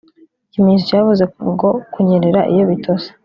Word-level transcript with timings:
Ikimenyetso 0.47 0.87
cyavuze 0.89 1.23
ngo 1.51 1.69
Kunyerera 1.91 2.41
iyo 2.53 2.63
bitose 2.71 3.07